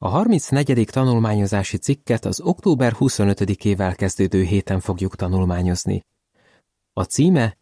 A 0.00 0.08
34. 0.08 0.86
tanulmányozási 0.90 1.76
cikket 1.76 2.24
az 2.24 2.40
október 2.40 2.94
25-ével 2.98 3.94
kezdődő 3.96 4.42
héten 4.42 4.80
fogjuk 4.80 5.16
tanulmányozni. 5.16 6.04
A 6.92 7.02
címe 7.02 7.56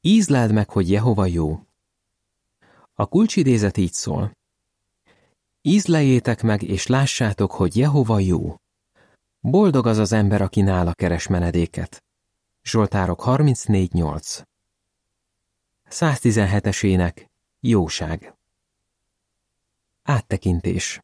Ízleld 0.00 0.52
meg, 0.52 0.70
hogy 0.70 0.90
Jehova 0.90 1.26
jó. 1.26 1.60
A 2.94 3.06
kulcsidézet 3.06 3.76
így 3.76 3.92
szól. 3.92 4.36
Ízlejétek 5.62 6.42
meg, 6.42 6.62
és 6.62 6.86
lássátok, 6.86 7.52
hogy 7.52 7.76
Jehova 7.76 8.18
jó. 8.18 8.56
Boldog 9.40 9.86
az 9.86 9.98
az 9.98 10.12
ember, 10.12 10.42
aki 10.42 10.60
nála 10.60 10.94
keres 10.94 11.26
menedéket. 11.26 12.04
Zsoltárok 12.62 13.22
34.8 13.24 14.42
117-es 15.90 16.84
ének 16.84 17.30
Jóság 17.60 18.34
Áttekintés 20.02 21.00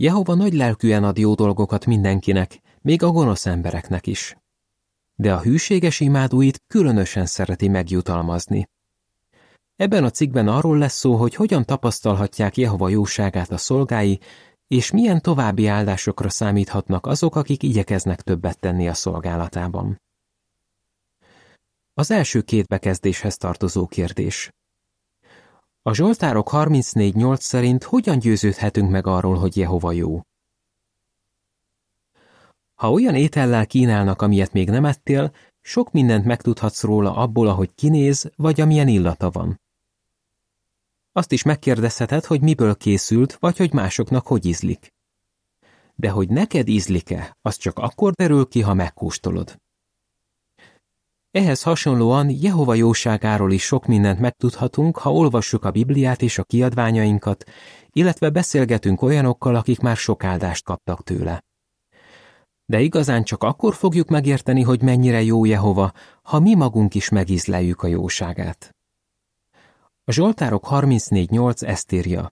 Jehova 0.00 0.34
nagy 0.34 0.52
lelkűen 0.52 1.04
ad 1.04 1.18
jó 1.18 1.34
dolgokat 1.34 1.86
mindenkinek, 1.86 2.60
még 2.80 3.02
a 3.02 3.10
gonosz 3.10 3.46
embereknek 3.46 4.06
is. 4.06 4.36
De 5.14 5.34
a 5.34 5.40
hűséges 5.40 6.00
imádóit 6.00 6.62
különösen 6.66 7.26
szereti 7.26 7.68
megjutalmazni. 7.68 8.68
Ebben 9.76 10.04
a 10.04 10.10
cikkben 10.10 10.48
arról 10.48 10.78
lesz 10.78 10.96
szó, 10.96 11.16
hogy 11.16 11.34
hogyan 11.34 11.64
tapasztalhatják 11.64 12.56
Jehova 12.56 12.88
jóságát 12.88 13.50
a 13.50 13.56
szolgái, 13.56 14.20
és 14.66 14.90
milyen 14.90 15.20
további 15.20 15.66
áldásokra 15.66 16.28
számíthatnak 16.28 17.06
azok, 17.06 17.36
akik 17.36 17.62
igyekeznek 17.62 18.20
többet 18.22 18.58
tenni 18.58 18.88
a 18.88 18.94
szolgálatában. 18.94 20.00
Az 21.94 22.10
első 22.10 22.42
két 22.42 22.66
bekezdéshez 22.66 23.36
tartozó 23.36 23.86
kérdés. 23.86 24.50
A 25.88 25.94
Zsoltárok 25.94 26.48
34.8 26.52 27.40
szerint 27.40 27.84
hogyan 27.84 28.18
győződhetünk 28.18 28.90
meg 28.90 29.06
arról, 29.06 29.36
hogy 29.36 29.56
Jehova 29.56 29.92
jó? 29.92 30.20
Ha 32.74 32.90
olyan 32.90 33.14
étellel 33.14 33.66
kínálnak, 33.66 34.22
amilyet 34.22 34.52
még 34.52 34.70
nem 34.70 34.84
ettél, 34.84 35.32
sok 35.60 35.92
mindent 35.92 36.24
megtudhatsz 36.24 36.82
róla 36.82 37.14
abból, 37.14 37.48
ahogy 37.48 37.74
kinéz, 37.74 38.30
vagy 38.36 38.60
amilyen 38.60 38.88
illata 38.88 39.30
van. 39.30 39.60
Azt 41.12 41.32
is 41.32 41.42
megkérdezheted, 41.42 42.24
hogy 42.24 42.40
miből 42.40 42.76
készült, 42.76 43.36
vagy 43.36 43.56
hogy 43.56 43.72
másoknak 43.72 44.26
hogy 44.26 44.46
ízlik. 44.46 44.92
De 45.94 46.10
hogy 46.10 46.28
neked 46.28 46.68
ízlik-e, 46.68 47.36
az 47.42 47.56
csak 47.56 47.78
akkor 47.78 48.12
derül 48.12 48.48
ki, 48.48 48.60
ha 48.60 48.74
megkóstolod. 48.74 49.60
Ehhez 51.30 51.62
hasonlóan 51.62 52.30
Jehova 52.30 52.74
jóságáról 52.74 53.52
is 53.52 53.62
sok 53.62 53.86
mindent 53.86 54.18
megtudhatunk, 54.18 54.98
ha 54.98 55.12
olvassuk 55.12 55.64
a 55.64 55.70
Bibliát 55.70 56.22
és 56.22 56.38
a 56.38 56.44
kiadványainkat, 56.44 57.44
illetve 57.92 58.30
beszélgetünk 58.30 59.02
olyanokkal, 59.02 59.54
akik 59.54 59.80
már 59.80 59.96
sok 59.96 60.24
áldást 60.24 60.64
kaptak 60.64 61.02
tőle. 61.02 61.44
De 62.64 62.80
igazán 62.80 63.24
csak 63.24 63.42
akkor 63.42 63.74
fogjuk 63.74 64.08
megérteni, 64.08 64.62
hogy 64.62 64.82
mennyire 64.82 65.22
jó 65.22 65.44
Jehova, 65.44 65.92
ha 66.22 66.40
mi 66.40 66.54
magunk 66.54 66.94
is 66.94 67.08
megízleljük 67.08 67.82
a 67.82 67.86
jóságát. 67.86 68.76
A 70.04 70.12
Zsoltárok 70.12 70.66
34.8 70.70 71.62
ezt 71.62 71.92
írja. 71.92 72.28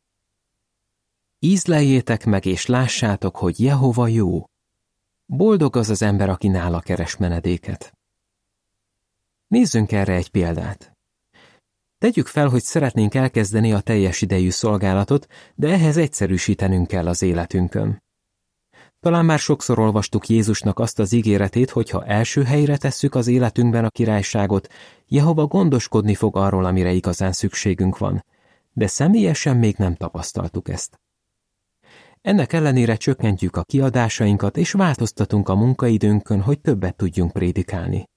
Ízleljétek 1.38 2.25
meg 2.25 2.44
és 2.44 2.66
lássátok, 2.66 3.36
hogy 3.36 3.60
Jehova 3.60 4.06
jó. 4.06 4.44
Boldog 5.27 5.77
az 5.77 5.91
az 5.91 6.03
ember, 6.03 6.28
aki 6.28 6.48
nála 6.48 6.81
keres 6.81 7.16
menedéket. 7.16 7.95
Nézzünk 9.47 9.92
erre 9.92 10.14
egy 10.14 10.30
példát. 10.30 10.92
Tegyük 11.98 12.27
fel, 12.27 12.48
hogy 12.48 12.62
szeretnénk 12.62 13.14
elkezdeni 13.14 13.72
a 13.72 13.80
teljes 13.80 14.22
idejű 14.22 14.50
szolgálatot, 14.50 15.27
de 15.55 15.69
ehhez 15.69 15.97
egyszerűsítenünk 15.97 16.86
kell 16.86 17.06
az 17.06 17.22
életünkön. 17.22 18.03
Talán 19.00 19.25
már 19.25 19.38
sokszor 19.38 19.78
olvastuk 19.78 20.28
Jézusnak 20.28 20.78
azt 20.78 20.98
az 20.98 21.12
ígéretét, 21.12 21.70
hogy 21.70 21.91
ha 21.91 22.05
első 22.05 22.42
helyre 22.42 22.77
tesszük 22.77 23.14
az 23.14 23.27
életünkben 23.27 23.84
a 23.84 23.91
királyságot, 23.91 24.69
Jehova 25.06 25.47
gondoskodni 25.47 26.15
fog 26.15 26.37
arról, 26.37 26.65
amire 26.65 26.92
igazán 26.92 27.32
szükségünk 27.32 27.98
van, 27.98 28.25
de 28.72 28.87
személyesen 28.87 29.56
még 29.56 29.76
nem 29.76 29.94
tapasztaltuk 29.94 30.69
ezt. 30.69 31.00
Ennek 32.21 32.53
ellenére 32.53 32.97
csökkentjük 32.97 33.56
a 33.56 33.62
kiadásainkat 33.62 34.56
és 34.56 34.72
változtatunk 34.72 35.48
a 35.48 35.54
munkaidőnkön, 35.54 36.41
hogy 36.41 36.60
többet 36.60 36.97
tudjunk 36.97 37.32
prédikálni. 37.32 38.09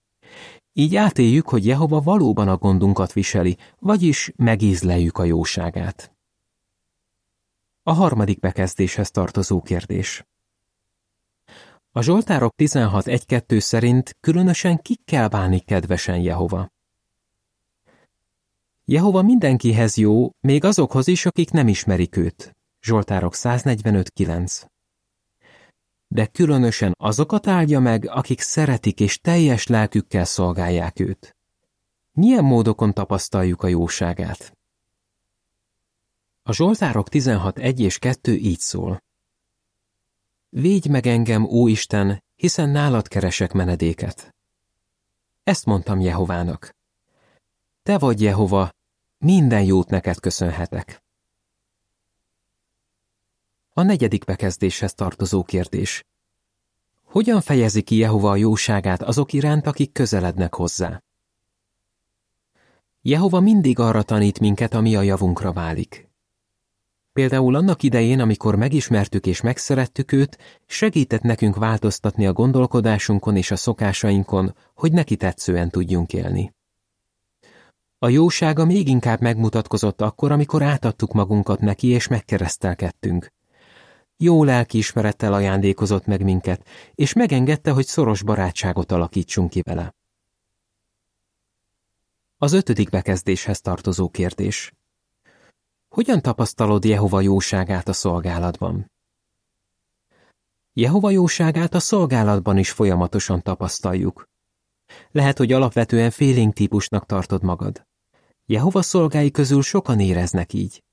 Így 0.80 0.96
átéljük, 0.96 1.50
hogy 1.50 1.66
Jehova 1.66 2.02
valóban 2.02 2.48
a 2.48 2.58
gondunkat 2.58 3.14
viseli, 3.14 3.58
vagyis 3.80 4.32
megízleljük 4.36 5.18
a 5.18 5.24
jóságát. 5.24 6.12
A 7.84 7.94
harmadik 7.94 8.40
bekezdéshez 8.40 9.12
tartozó 9.12 9.62
kérdés. 9.62 10.26
A 11.92 12.02
Zsoltárok 12.02 12.54
16.1.2 12.58 13.60
szerint 13.60 14.18
különösen 14.20 14.78
kikkel 14.78 15.28
bánik 15.28 15.66
kedvesen 15.66 16.18
Jehova. 16.18 16.72
Jehova 18.86 19.22
mindenkihez 19.22 19.98
jó, 19.98 20.30
még 20.40 20.64
azokhoz 20.64 21.08
is, 21.08 21.26
akik 21.26 21.52
nem 21.52 21.68
ismerik 21.68 22.18
őt. 22.18 22.56
Zsoltárok 22.82 23.34
145.9 23.36 24.62
De 26.12 26.26
különösen 26.26 26.94
azokat 26.98 27.48
áldja 27.48 27.80
meg, 27.80 28.08
akik 28.10 28.42
szeretik 28.42 29.00
és 29.00 29.20
teljes 29.20 29.68
lelkükkel 29.68 30.26
szolgálják 30.26 31.00
őt. 31.00 31.38
Milyen 32.12 32.44
módokon 32.44 32.94
tapasztaljuk 32.94 33.64
a 33.64 33.68
jóságát? 33.68 34.58
A 36.44 36.54
Zsoltárok 36.54 37.08
16.1 37.12 37.80
és 37.80 37.98
2 38.00 38.36
így 38.36 38.60
szól. 38.60 39.04
Védj 40.50 40.90
meg 40.90 41.08
engem, 41.08 41.44
ó 41.44 41.68
Isten, 41.68 42.24
hiszen 42.36 42.70
nálad 42.70 43.08
keresek 43.08 43.52
menedéket. 43.52 44.36
Ezt 45.44 45.66
mondtam 45.66 46.00
Jehovának. 46.00 46.76
Te 47.84 47.98
vagy 47.98 48.22
Jehova, 48.22 48.72
minden 49.18 49.64
jót 49.64 49.90
neked 49.90 50.20
köszönhetek. 50.20 51.04
A 53.80 53.84
negyedik 53.84 54.26
bekezdéshez 54.26 54.94
tartozó 54.94 55.44
kérdés. 55.44 56.06
Hogyan 57.06 57.42
fejezi 57.42 57.82
ki 57.82 57.96
Jehova 57.96 58.30
a 58.30 58.36
jóságát 58.36 59.02
azok 59.02 59.34
iránt, 59.34 59.68
akik 59.68 59.92
közelednek 59.92 60.56
hozzá? 60.56 61.04
Jehova 63.02 63.40
mindig 63.40 63.80
arra 63.80 64.04
tanít 64.04 64.40
minket, 64.40 64.74
ami 64.74 64.96
a 64.96 65.02
javunkra 65.02 65.54
válik. 65.54 66.10
Például 67.14 67.56
annak 67.56 67.84
idején, 67.84 68.20
amikor 68.20 68.56
megismertük 68.56 69.26
és 69.26 69.42
megszerettük 69.42 70.12
őt, 70.12 70.38
segített 70.66 71.22
nekünk 71.22 71.56
változtatni 71.56 72.28
a 72.28 72.34
gondolkodásunkon 72.34 73.36
és 73.36 73.52
a 73.52 73.56
szokásainkon, 73.56 74.56
hogy 74.76 74.92
neki 74.92 75.16
tetszően 75.16 75.70
tudjunk 75.70 76.14
élni. 76.14 76.54
A 78.00 78.10
jósága 78.10 78.66
még 78.66 78.88
inkább 78.88 79.22
megmutatkozott 79.22 80.02
akkor, 80.02 80.32
amikor 80.32 80.62
átadtuk 80.62 81.14
magunkat 81.14 81.60
neki 81.60 81.88
és 81.88 82.08
megkeresztelkedtünk. 82.08 83.38
Jó 84.22 84.44
lelkiismerettel 84.44 85.34
ajándékozott 85.34 86.06
meg 86.06 86.24
minket, 86.24 86.68
és 86.96 87.14
megengedte, 87.14 87.72
hogy 87.72 87.86
szoros 87.86 88.24
barátságot 88.24 88.92
alakítsunk 88.92 89.50
ki 89.50 89.62
vele. 89.62 89.96
Az 92.38 92.54
ötödik 92.54 92.90
bekezdéshez 92.90 93.62
tartozó 93.62 94.10
kérdés. 94.10 94.74
Hogyan 95.88 96.22
tapasztalod 96.22 96.86
Jehova 96.86 97.22
jóságát 97.22 97.88
a 97.88 97.94
szolgálatban? 97.94 98.92
Jehova 100.74 101.10
jóságát 101.10 101.74
a 101.74 101.80
szolgálatban 101.80 102.58
is 102.58 102.72
folyamatosan 102.72 103.42
tapasztaljuk. 103.42 104.30
Lehet, 105.12 105.38
hogy 105.38 105.52
alapvetően 105.52 106.12
félénk 106.12 106.54
típusnak 106.54 107.06
tartod 107.06 107.44
magad. 107.44 107.88
Jehova 108.46 108.82
szolgái 108.82 109.32
közül 109.32 109.62
sokan 109.62 110.00
éreznek 110.00 110.54
így. 110.54 110.84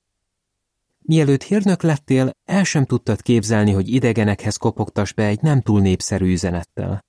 Mielőtt 1.07 1.43
hírnök 1.43 1.81
lettél, 1.81 2.31
el 2.45 2.63
sem 2.63 2.85
tudtad 2.85 3.21
képzelni, 3.21 3.71
hogy 3.71 3.93
idegenekhez 3.93 4.57
kopogtas 4.57 5.13
be 5.13 5.25
egy 5.25 5.41
nem 5.41 5.61
túl 5.61 5.81
népszerű 5.81 6.31
üzenettel. 6.31 7.05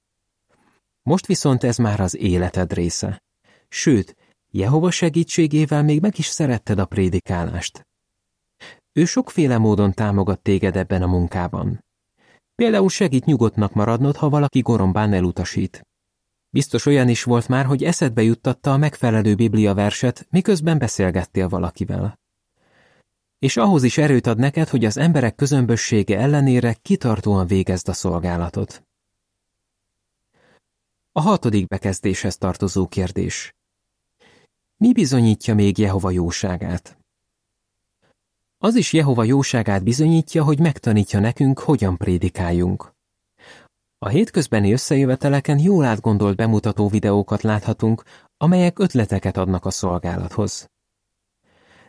Most 1.02 1.26
viszont 1.26 1.64
ez 1.64 1.76
már 1.76 2.00
az 2.00 2.16
életed 2.16 2.72
része. 2.72 3.22
Sőt, 3.68 4.16
Jehova 4.50 4.90
segítségével 4.90 5.82
még 5.82 6.00
meg 6.00 6.18
is 6.18 6.26
szeretted 6.26 6.78
a 6.78 6.84
prédikálást. 6.84 7.86
Ő 8.92 9.04
sokféle 9.04 9.58
módon 9.58 9.92
támogat 9.92 10.40
téged 10.40 10.76
ebben 10.76 11.02
a 11.02 11.06
munkában. 11.06 11.84
Például 12.54 12.88
segít 12.88 13.24
nyugodtnak 13.24 13.74
maradnod, 13.74 14.16
ha 14.16 14.28
valaki 14.28 14.60
gorombán 14.60 15.12
elutasít. 15.12 15.86
Biztos 16.50 16.86
olyan 16.86 17.08
is 17.08 17.22
volt 17.22 17.48
már, 17.48 17.64
hogy 17.64 17.84
eszedbe 17.84 18.22
juttatta 18.22 18.72
a 18.72 18.76
megfelelő 18.76 19.34
biblia 19.34 19.74
verset, 19.74 20.26
miközben 20.30 20.78
beszélgettél 20.78 21.48
valakivel. 21.48 22.18
És 23.38 23.56
ahhoz 23.56 23.82
is 23.82 23.98
erőt 23.98 24.26
ad 24.26 24.38
neked, 24.38 24.68
hogy 24.68 24.84
az 24.84 24.96
emberek 24.96 25.34
közömbössége 25.34 26.18
ellenére 26.18 26.72
kitartóan 26.72 27.46
végezd 27.46 27.88
a 27.88 27.92
szolgálatot. 27.92 28.82
A 31.12 31.20
hatodik 31.20 31.66
bekezdéshez 31.66 32.36
tartozó 32.36 32.86
kérdés. 32.86 33.54
Mi 34.76 34.92
bizonyítja 34.92 35.54
még 35.54 35.78
Jehova 35.78 36.10
jóságát? 36.10 36.98
Az 38.58 38.74
is 38.74 38.92
Jehova 38.92 39.24
jóságát 39.24 39.82
bizonyítja, 39.82 40.44
hogy 40.44 40.58
megtanítja 40.58 41.20
nekünk, 41.20 41.58
hogyan 41.58 41.96
prédikáljunk. 41.96 42.92
A 43.98 44.08
hétközbeni 44.08 44.72
összejöveteleken 44.72 45.58
jól 45.58 45.84
átgondolt 45.84 46.36
bemutató 46.36 46.88
videókat 46.88 47.42
láthatunk, 47.42 48.04
amelyek 48.36 48.78
ötleteket 48.78 49.36
adnak 49.36 49.64
a 49.64 49.70
szolgálathoz. 49.70 50.70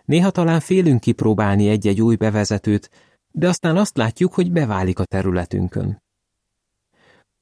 Néha 0.10 0.30
talán 0.30 0.60
félünk 0.60 1.00
kipróbálni 1.00 1.70
egy-egy 1.70 2.02
új 2.02 2.16
bevezetőt, 2.16 2.90
de 3.32 3.48
aztán 3.48 3.78
azt 3.78 3.98
látjuk, 3.98 4.34
hogy 4.34 4.52
beválik 4.52 5.00
a 5.00 5.06
területünkön. 5.06 6.04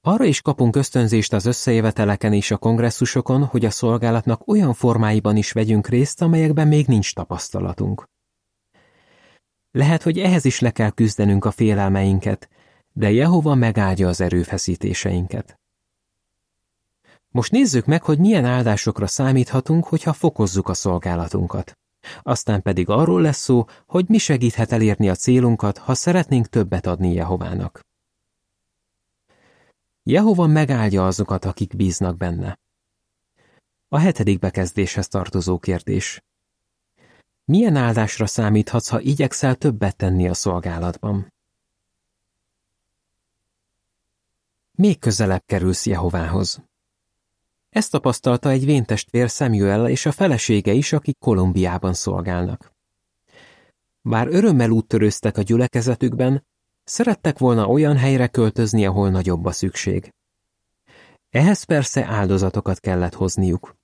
Arra 0.02 0.24
is 0.24 0.42
kapunk 0.42 0.75
ösztönzést 0.75 1.34
az 1.34 1.46
összejöveteleken 1.46 2.34
és 2.34 2.52
a 2.52 2.58
kongresszusokon, 2.58 3.46
hogy 3.46 3.66
a 3.66 3.69
szolgálatnak 3.69 4.48
olyan 4.48 4.74
formáiban 4.74 5.36
is 5.36 5.52
vegyünk 5.52 5.88
részt, 5.88 6.22
amelyekben 6.22 6.68
még 6.68 6.88
nincs 6.88 7.14
tapasztalatunk. 7.14 8.10
Lehet, 9.72 10.04
hogy 10.04 10.19
ehhez 10.19 10.46
is 10.46 10.60
le 10.60 10.72
kell 10.72 10.92
küzdenünk 10.92 11.46
a 11.46 11.52
félelmeinket, 11.52 12.50
de 12.94 13.12
Jehova 13.12 13.56
megáldja 13.56 14.08
az 14.08 14.22
erőfeszítéseinket. 14.22 15.60
Most 17.30 17.52
nézzük 17.52 17.86
meg, 17.86 18.04
hogy 18.04 18.19
milyen 18.19 18.46
áldásokra 18.46 19.08
számíthatunk, 19.08 19.86
hogyha 19.86 20.14
fokozzuk 20.14 20.69
a 20.69 20.74
szolgálatunkat. 20.74 21.78
Aztán 22.21 22.62
pedig 22.62 22.89
arról 22.89 23.21
lesz 23.21 23.42
szó, 23.42 23.65
hogy 23.86 24.06
mi 24.07 24.18
segíthet 24.18 24.71
elérni 24.71 25.09
a 25.09 25.15
célunkat, 25.15 25.77
ha 25.77 25.94
szeretnénk 25.94 26.48
többet 26.48 26.86
adni 26.86 27.13
Jehovának. 27.13 27.86
Jehova 30.04 30.48
megáldja 30.48 31.06
azokat, 31.06 31.45
akik 31.45 31.75
bíznak 31.75 32.18
benne. 32.18 32.59
A 33.88 33.98
hetedik 33.98 34.39
bekezdéshez 34.39 35.07
tartozó 35.07 35.59
kérdés. 35.59 36.24
Milyen 37.45 37.75
áldásra 37.75 38.25
számíthatsz, 38.25 38.88
ha 38.88 39.00
igyekszel 39.00 39.56
többet 39.56 39.95
tenni 39.95 40.27
a 40.27 40.33
szolgálatban? 40.33 41.33
Még 44.71 45.00
közelebb 45.00 45.44
kerülsz 45.45 45.86
Jehovához. 45.86 46.62
Ezt 47.78 47.92
tapasztalta 47.92 48.50
egy 48.50 48.66
véntestvér 48.66 49.30
Samuel 49.30 49.90
és 49.90 50.06
a 50.06 50.12
felesége 50.12 50.72
is, 50.72 50.94
akik 50.94 51.18
Kolumbiában 51.20 51.94
szolgálnak. 51.94 52.72
Bár 54.02 54.28
örömmel 54.28 54.70
úttörőztek 54.70 55.38
a 55.38 55.42
gyülekezetükben, 55.42 56.46
szerettek 56.84 57.38
volna 57.38 57.68
olyan 57.68 57.98
helyre 57.98 58.28
költözni, 58.28 58.86
ahol 58.86 59.10
nagyobb 59.10 59.46
a 59.46 59.52
szükség. 59.52 60.14
Ehhez 61.30 61.64
persze 61.64 62.06
áldozatokat 62.06 62.80
kellett 62.80 63.14
hozniuk. 63.14 63.76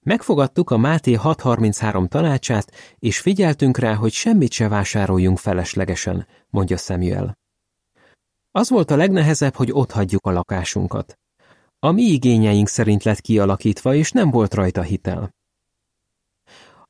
Megfogadtuk 0.00 0.70
a 0.70 0.76
Máté 0.76 1.12
633 1.12 2.08
tanácsát, 2.08 2.72
és 2.98 3.20
figyeltünk 3.20 3.78
rá, 3.78 3.94
hogy 3.94 4.12
semmit 4.12 4.52
se 4.52 4.68
vásároljunk 4.68 5.38
feleslegesen, 5.38 6.26
mondja 6.48 6.76
Samuel. 6.76 7.38
Az 8.50 8.70
volt 8.70 8.90
a 8.90 8.96
legnehezebb, 8.96 9.54
hogy 9.54 9.72
hagyjuk 9.90 10.26
a 10.26 10.30
lakásunkat. 10.30 11.18
A 11.82 11.90
mi 11.90 12.02
igényeink 12.02 12.68
szerint 12.68 13.02
lett 13.02 13.20
kialakítva, 13.20 13.94
és 13.94 14.12
nem 14.12 14.30
volt 14.30 14.54
rajta 14.54 14.82
hitel. 14.82 15.34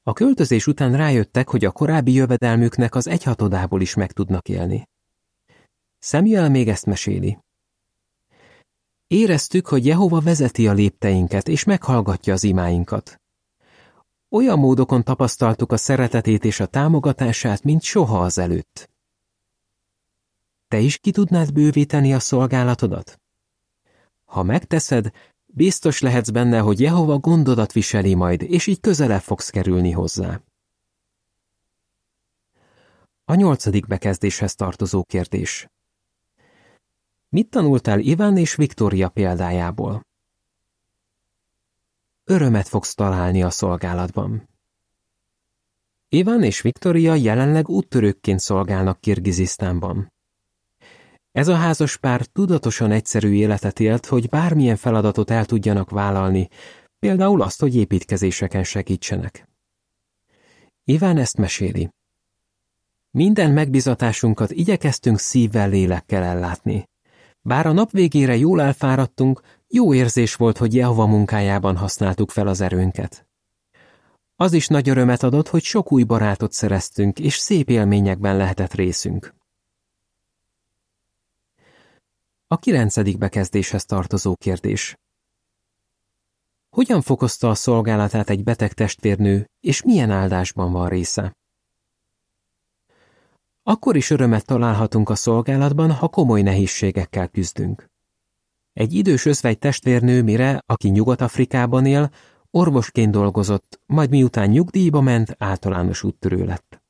A 0.03 0.13
költözés 0.13 0.67
után 0.67 0.97
rájöttek, 0.97 1.49
hogy 1.49 1.65
a 1.65 1.71
korábbi 1.71 2.13
jövedelmüknek 2.13 2.95
az 2.95 3.07
egyhatodából 3.07 3.81
is 3.81 3.95
meg 3.95 4.13
tudnak 4.13 4.49
élni. 4.49 4.89
Samuel 5.99 6.51
még 6.51 6.69
ezt 6.69 6.87
meséli. 6.87 7.39
Éreztük, 9.07 9.67
hogy 9.67 9.87
Jehova 9.87 10.21
vezeti 10.21 10.69
a 10.69 10.73
lépteinket, 10.73 11.49
és 11.49 11.65
meghallgatja 11.65 12.33
az 12.33 12.45
imáinkat. 12.45 13.21
Olyan 14.29 14.59
módokon 14.59 15.05
tapasztaltuk 15.05 15.73
a 15.73 15.77
szeretetét 15.77 16.45
és 16.45 16.61
a 16.61 16.67
támogatását, 16.67 17.63
mint 17.63 17.83
soha 17.83 18.21
az 18.21 18.39
előtt. 18.39 18.91
Te 20.69 20.79
is 20.79 20.99
ki 20.99 21.11
tudnád 21.11 21.53
bővíteni 21.53 22.15
a 22.15 22.19
szolgálatodat? 22.19 23.20
Ha 24.31 24.43
megteszed, 24.43 25.11
biztos 25.47 26.01
lehetsz 26.01 26.31
benne, 26.31 26.59
hogy 26.59 26.81
Jehova 26.81 27.19
gondodat 27.19 27.73
viseli 27.73 28.15
majd, 28.15 28.43
és 28.43 28.67
így 28.67 28.81
közelebb 28.81 29.21
fogsz 29.21 29.51
kerülni 29.51 29.91
hozzá. 29.91 30.41
A 33.25 33.35
nyolcadik 33.35 33.87
bekezdéshez 33.87 34.55
tartozó 34.55 35.05
kérdés. 35.05 35.69
Mit 37.29 37.51
tanultál 37.51 38.01
Iván 38.01 38.37
és 38.37 38.55
Viktória 38.55 39.09
példájából? 39.09 40.07
Örömet 42.25 42.69
fogsz 42.69 42.95
találni 42.95 43.43
a 43.43 43.51
szolgálatban. 43.51 44.49
Iván 46.09 46.43
és 46.43 46.61
Viktória 46.61 47.15
jelenleg 47.15 47.69
úttörőkként 47.69 48.41
szolgálnak 48.41 49.01
Kirgizisztánban. 49.01 50.13
Ez 51.33 51.49
a 51.49 51.55
házas 51.55 51.97
pár 51.97 52.25
tudatosan 52.25 52.91
egyszerű 52.91 53.33
életet 53.33 53.81
élt, 53.81 54.07
hogy 54.07 54.29
bármilyen 54.29 54.77
feladatot 54.77 55.31
el 55.31 55.45
tudjanak 55.45 55.91
vállalni, 55.91 56.49
például 56.99 57.43
azt, 57.43 57.61
hogy 57.61 57.77
építkezéseken 57.77 58.65
segítsenek. 58.65 59.49
Iván 60.85 61.17
ezt 61.17 61.37
meséli. 61.37 61.91
Minden 63.11 63.51
megbizatásunkat 63.51 64.51
igyekeztünk 64.51 65.19
szívvel, 65.19 65.69
lélekkel 65.69 66.23
ellátni. 66.23 66.89
Bár 67.41 67.67
a 67.67 67.73
nap 67.73 67.91
végére 67.91 68.37
jól 68.37 68.61
elfáradtunk, 68.61 69.41
jó 69.69 69.95
érzés 69.95 70.35
volt, 70.35 70.59
hogy 70.59 70.75
Jehova 70.75 71.07
munkájában 71.07 71.77
használtuk 71.77 72.31
fel 72.31 72.47
az 72.47 72.61
erőnket. 72.61 73.27
Az 74.37 74.53
is 74.53 74.67
nagy 74.67 74.89
örömet 74.89 75.23
adott, 75.23 75.49
hogy 75.49 75.63
sok 75.63 75.93
új 75.93 76.03
barátot 76.03 76.53
szereztünk, 76.53 77.19
és 77.19 77.35
szép 77.37 77.71
élményekben 77.71 78.37
lehetett 78.37 78.75
részünk. 78.75 79.35
A 82.53 82.59
kilencedik 82.59 83.19
bekezdéshez 83.19 83.85
tartozó 83.85 84.37
kérdés. 84.37 84.97
Hogyan 86.71 87.03
fokozta 87.03 87.51
a 87.51 87.55
szolgálatát 87.55 88.31
egy 88.31 88.43
beteg 88.43 88.73
testvérnő, 88.73 89.51
és 89.61 89.83
milyen 89.83 90.11
áldásban 90.11 90.73
van 90.73 90.89
része? 90.89 91.37
Akkor 93.63 93.97
is 93.97 94.11
örömet 94.11 94.47
találhatunk 94.47 95.09
a 95.09 95.15
szolgálatban, 95.15 95.93
ha 95.93 96.09
komoly 96.09 96.43
nehézségekkel 96.43 97.29
küzdünk. 97.29 97.87
Egy 98.73 98.93
idős 98.93 99.25
özvegy 99.25 99.59
testvérnő 99.59 100.23
mire, 100.23 100.63
aki 100.67 100.89
Nyugat-Afrikában 100.89 101.87
él, 101.87 102.11
orvosként 102.51 103.11
dolgozott, 103.11 103.81
majd 103.87 104.11
miután 104.11 104.49
nyugdíjba 104.49 105.01
ment, 105.01 105.35
általános 105.39 106.03
úttörő 106.03 106.45
lett. 106.45 106.83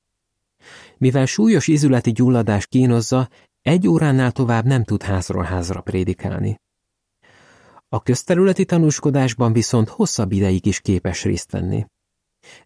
Mivel 0.99 1.27
súlyos 1.27 1.67
izületi 1.69 2.13
gyulladás 2.13 2.67
kínozza, 2.67 3.29
egy 3.63 3.89
óránál 3.89 4.33
tovább 4.33 4.65
nem 4.65 4.85
tud 4.85 5.03
házról 5.03 5.43
házra 5.43 5.81
prédikálni. 5.81 6.61
A 7.89 8.03
közterületi 8.03 8.65
tanúskodásban 8.65 9.53
viszont 9.53 9.89
hosszabb 9.89 10.33
ideig 10.33 10.67
is 10.67 10.81
képes 10.81 11.25
részt 11.25 11.51
venni. 11.51 11.87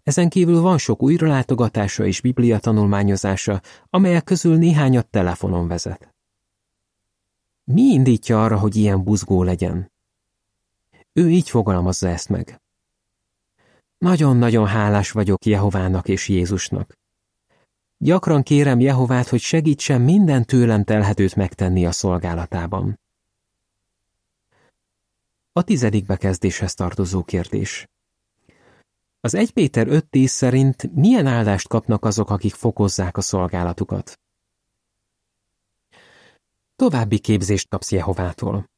Ezen 0.02 0.28
kívül 0.28 0.60
van 0.60 0.78
sok 0.78 1.02
újralátogatása 1.02 2.06
és 2.06 2.20
biblia 2.20 2.58
tanulmányozása, 2.58 3.60
amelyek 3.90 4.24
közül 4.24 4.56
néhányat 4.56 5.10
telefonon 5.10 5.68
vezet. 5.68 6.14
Mi 7.64 7.82
indítja 7.82 8.44
arra, 8.44 8.58
hogy 8.58 8.76
ilyen 8.76 9.04
buzgó 9.04 9.42
legyen? 9.42 9.92
Ő 11.12 11.30
így 11.30 11.50
fogalmazza 11.50 12.08
ezt 12.08 12.28
meg. 12.28 12.60
Nagyon-nagyon 13.98 14.66
hálás 14.66 15.10
vagyok 15.10 15.44
Jehovának 15.44 16.08
és 16.08 16.28
Jézusnak. 16.28 16.94
Gyakran 18.04 18.42
kérem 18.42 18.80
Jehovát, 18.80 19.28
hogy 19.28 19.40
segítsen 19.40 20.00
minden 20.00 20.44
tőlem 20.44 20.84
telhetőt 20.84 21.37
megtenni 21.37 21.87
a 21.87 21.92
szolgálatában. 21.92 23.00
A 25.52 25.62
tizedik 25.62 26.06
bekezdéshez 26.06 26.75
tartozó 26.75 27.23
kérdés. 27.23 27.88
Az 29.20 29.34
1 29.34 29.52
Péter 29.52 29.87
5.10 29.87 30.26
szerint 30.26 30.94
milyen 30.94 31.26
áldást 31.26 31.68
kapnak 31.68 32.04
azok, 32.04 32.30
akik 32.30 32.54
fokozzák 32.54 33.16
a 33.16 33.20
szolgálatukat? 33.20 34.20
További 36.76 37.18
képzést 37.18 37.68
kapsz 37.68 37.92
Jehovától. 37.92 38.70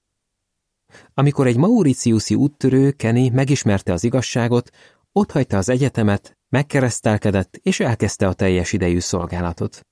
Amikor 1.14 1.46
egy 1.46 1.56
Mauritiuszi 1.56 2.34
úttörő, 2.34 2.90
Kenny 2.92 3.32
megismerte 3.32 3.92
az 3.92 4.04
igazságot, 4.04 4.70
otthagyta 5.12 5.56
az 5.56 5.68
egyetemet, 5.68 6.36
megkeresztelkedett 6.56 7.56
és 7.56 7.80
elkezdte 7.80 8.28
a 8.28 8.32
teljes 8.32 8.72
idejű 8.72 8.98
szolgálatot. 8.98 9.86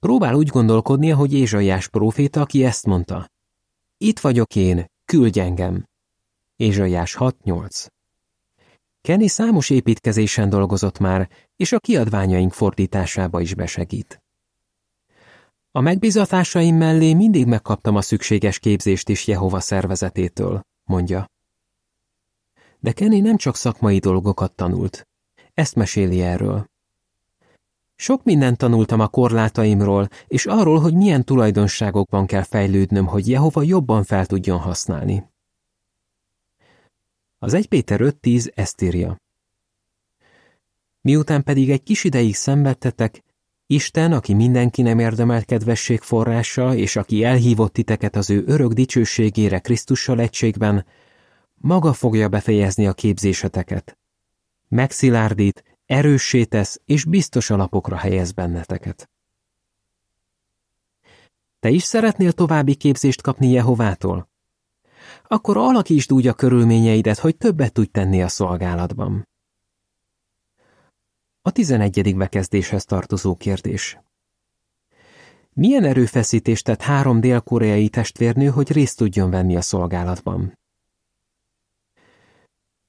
Próbál 0.00 0.34
úgy 0.34 0.48
gondolkodni, 0.48 1.08
hogy 1.10 1.32
Ézsaiás 1.34 1.88
próféta, 1.88 2.40
aki 2.40 2.64
ezt 2.64 2.86
mondta. 2.86 3.30
Itt 3.96 4.20
vagyok 4.20 4.56
én, 4.56 4.86
küldj 5.04 5.40
engem. 5.40 5.84
Ézsaiás 6.56 7.16
6.8 7.18 7.86
Kenny 9.00 9.26
számos 9.26 9.70
építkezésen 9.70 10.48
dolgozott 10.48 10.98
már, 10.98 11.28
és 11.56 11.72
a 11.72 11.78
kiadványaink 11.78 12.52
fordításába 12.52 13.40
is 13.40 13.54
besegít. 13.54 14.22
A 15.70 15.80
megbízatásaim 15.80 16.76
mellé 16.76 17.14
mindig 17.14 17.46
megkaptam 17.46 17.96
a 17.96 18.02
szükséges 18.02 18.58
képzést 18.58 19.08
is 19.08 19.26
Jehova 19.26 19.60
szervezetétől, 19.60 20.60
mondja. 20.84 21.26
De 22.80 22.92
Kenny 22.92 23.22
nem 23.22 23.36
csak 23.36 23.56
szakmai 23.56 23.98
dolgokat 23.98 24.54
tanult. 24.54 25.07
Ezt 25.58 25.74
meséli 25.74 26.22
erről. 26.22 26.66
Sok 27.96 28.24
mindent 28.24 28.56
tanultam 28.56 29.00
a 29.00 29.08
korlátaimról, 29.08 30.08
és 30.26 30.46
arról, 30.46 30.80
hogy 30.80 30.94
milyen 30.94 31.24
tulajdonságokban 31.24 32.26
kell 32.26 32.42
fejlődnöm, 32.42 33.06
hogy 33.06 33.28
Jehova 33.28 33.62
jobban 33.62 34.04
fel 34.04 34.26
tudjon 34.26 34.58
használni. 34.58 35.24
Az 37.38 37.54
1 37.54 37.66
Péter 37.68 38.00
5.10 38.00 38.50
ezt 38.54 38.82
írja. 38.82 39.16
Miután 41.00 41.42
pedig 41.42 41.70
egy 41.70 41.82
kis 41.82 42.04
ideig 42.04 42.34
szenvedtetek, 42.34 43.24
Isten, 43.66 44.12
aki 44.12 44.34
mindenki 44.34 44.82
nem 44.82 44.98
érdemelt 44.98 45.44
kedvesség 45.44 46.00
forrása, 46.00 46.74
és 46.74 46.96
aki 46.96 47.24
elhívott 47.24 47.72
titeket 47.72 48.16
az 48.16 48.30
ő 48.30 48.44
örök 48.46 48.72
dicsőségére 48.72 49.58
Krisztussal 49.58 50.20
egységben, 50.20 50.86
maga 51.54 51.92
fogja 51.92 52.28
befejezni 52.28 52.86
a 52.86 52.92
képzéseteket. 52.92 53.98
Megszilárdít, 54.68 55.78
erőssé 55.86 56.44
tesz, 56.44 56.80
és 56.84 57.04
biztos 57.04 57.50
alapokra 57.50 57.96
helyez 57.96 58.32
benneteket. 58.32 59.10
Te 61.60 61.68
is 61.68 61.82
szeretnél 61.82 62.32
további 62.32 62.74
képzést 62.74 63.22
kapni 63.22 63.50
Jehovától? 63.50 64.28
Akkor 65.28 65.56
alakítsd 65.56 66.12
úgy 66.12 66.26
a 66.26 66.34
körülményeidet, 66.34 67.18
hogy 67.18 67.36
többet 67.36 67.72
tudj 67.72 67.90
tenni 67.90 68.22
a 68.22 68.28
szolgálatban. 68.28 69.28
A 71.42 71.50
tizenegyedik 71.50 72.16
bekezdéshez 72.16 72.84
tartozó 72.84 73.36
kérdés. 73.36 73.98
Milyen 75.52 75.84
erőfeszítést 75.84 76.64
tett 76.64 76.82
három 76.82 77.20
dél-koreai 77.20 77.88
testvérnő, 77.88 78.46
hogy 78.46 78.72
részt 78.72 78.96
tudjon 78.96 79.30
venni 79.30 79.56
a 79.56 79.60
szolgálatban? 79.60 80.58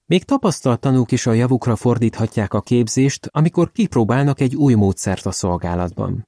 Még 0.09 0.23
tapasztalt 0.23 0.79
tanúk 0.79 1.11
is 1.11 1.25
a 1.25 1.33
javukra 1.33 1.75
fordíthatják 1.75 2.53
a 2.53 2.61
képzést, 2.61 3.25
amikor 3.31 3.71
kipróbálnak 3.71 4.39
egy 4.39 4.55
új 4.55 4.73
módszert 4.73 5.25
a 5.25 5.31
szolgálatban. 5.31 6.27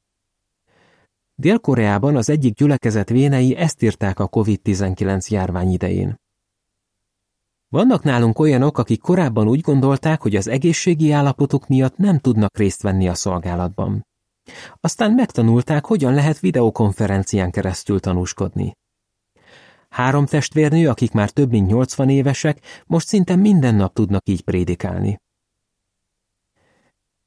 Dél-Koreában 1.36 2.16
az 2.16 2.30
egyik 2.30 2.54
gyülekezet 2.54 3.10
vénei 3.10 3.56
ezt 3.56 3.82
írták 3.82 4.20
a 4.20 4.30
COVID-19 4.30 5.28
járvány 5.28 5.72
idején. 5.72 6.16
Vannak 7.68 8.04
nálunk 8.04 8.40
olyanok, 8.40 8.78
akik 8.78 9.02
korábban 9.02 9.48
úgy 9.48 9.62
gondolták, 9.62 10.22
hogy 10.22 10.36
az 10.36 10.48
egészségi 10.48 11.12
állapotuk 11.12 11.68
miatt 11.68 11.98
nem 11.98 12.20
tudnak 12.20 12.58
részt 12.58 12.82
venni 12.82 13.08
a 13.08 13.14
szolgálatban. 13.14 14.08
Aztán 14.80 15.12
megtanulták, 15.12 15.86
hogyan 15.86 16.14
lehet 16.14 16.40
videokonferencián 16.40 17.52
keresztül 17.52 18.00
tanúskodni. 18.00 18.74
Három 19.92 20.26
testvérnő, 20.26 20.90
akik 20.90 21.12
már 21.12 21.30
több 21.30 21.50
mint 21.50 21.68
80 21.68 22.10
évesek, 22.10 22.84
most 22.86 23.08
szinte 23.08 23.36
minden 23.36 23.76
nap 23.76 23.94
tudnak 23.94 24.28
így 24.28 24.42
prédikálni. 24.42 25.20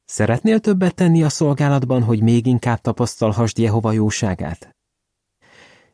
Szeretnél 0.05 0.61
többet 0.61 0.95
tenni 0.95 1.23
a 1.23 1.29
szolgálatban, 1.29 2.03
hogy 2.03 2.23
még 2.23 2.47
inkább 2.47 2.81
tapasztalhassd 2.81 3.59
Jehova 3.59 3.93
jóságát? 3.93 4.77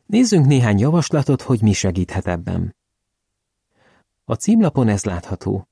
Nézzünk 0.05 0.45
néhány 0.45 0.79
javaslatot, 0.79 1.41
hogy 1.41 1.61
mi 1.61 1.73
segíthet 1.73 2.27
ebben. 2.27 2.75
A 4.23 4.33
címlapon 4.33 4.87
ez 4.87 5.03
látható. 5.03 5.67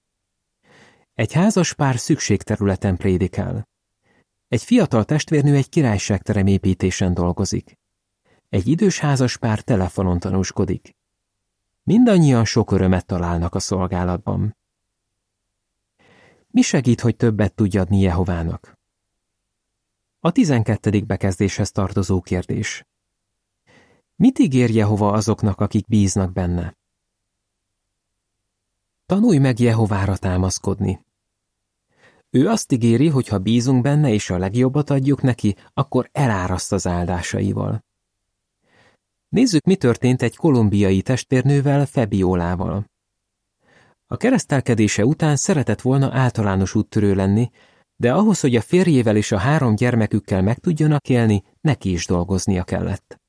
Egy 1.13 1.33
házas 1.33 1.73
pár 1.73 1.97
szükségterületen 1.97 2.97
prédikál. 2.97 3.67
Egy 4.47 4.63
fiatal 4.63 5.05
testvérnő 5.05 5.55
egy 5.55 5.69
királyságterem 5.69 6.47
építésen 6.47 7.13
dolgozik. 7.13 7.77
Egy 8.49 8.67
idős 8.67 8.99
házas 8.99 9.37
pár 9.37 9.61
telefonon 9.61 10.19
tanúskodik. 10.19 10.95
Mindannyian 11.83 12.45
sok 12.45 12.71
örömet 12.71 13.05
találnak 13.05 13.55
a 13.55 13.59
szolgálatban. 13.59 14.57
Mi 16.47 16.61
segít, 16.61 17.01
hogy 17.01 17.15
többet 17.15 17.53
tudja 17.53 17.81
adni 17.81 17.99
Jehovának? 17.99 18.77
A 20.19 20.31
tizenkettedik 20.31 21.05
bekezdéshez 21.05 21.71
tartozó 21.71 22.21
kérdés. 22.21 22.85
Mit 24.15 24.39
ígér 24.39 24.69
Jehova 24.69 25.11
azoknak, 25.11 25.61
akik 25.61 25.87
bíznak 25.87 26.33
benne? 26.33 26.77
Tanulj 29.05 29.37
meg 29.37 29.59
Jehovára 29.59 30.17
támaszkodni. 30.17 31.05
Ő 32.29 32.47
azt 32.47 32.71
ígéri, 32.71 33.07
hogy 33.07 33.27
ha 33.27 33.37
bízunk 33.37 33.81
benne 33.81 34.09
és 34.09 34.29
a 34.29 34.37
legjobbat 34.37 34.89
adjuk 34.89 35.21
neki, 35.21 35.55
akkor 35.73 36.09
eláraszt 36.11 36.71
az 36.71 36.87
áldásaival. 36.87 37.87
Nézzük, 39.29 39.63
mi 39.63 39.75
történt 39.75 40.21
egy 40.21 40.35
kolumbiai 40.35 41.01
testvérnővel, 41.01 41.85
Febiolával. 41.85 42.85
A 44.07 44.17
keresztelkedése 44.17 45.05
után 45.05 45.35
szeretett 45.35 45.81
volna 45.81 46.09
általános 46.13 46.75
úttörő 46.75 47.15
lenni, 47.15 47.49
de 47.95 48.13
ahhoz, 48.13 48.39
hogy 48.39 48.55
a 48.55 48.61
férjével 48.61 49.15
és 49.15 49.31
a 49.31 49.37
három 49.37 49.75
gyermekükkel 49.75 50.41
meg 50.41 50.59
tudjanak 50.59 51.09
élni, 51.09 51.43
neki 51.61 51.91
is 51.91 52.05
dolgoznia 52.05 52.63
kellett. 52.63 53.19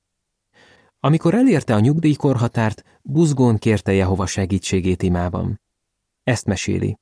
Amikor 1.00 1.34
elérte 1.34 1.74
a 1.74 1.80
nyugdíjkorhatárt, 1.80 2.84
buzgón 3.02 3.58
kérte 3.58 3.92
Jehova 3.92 4.26
segítségét 4.26 5.02
imában. 5.02 5.60
Ezt 6.22 6.46
meséli. 6.46 6.98